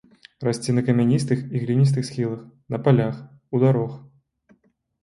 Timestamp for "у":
3.57-3.65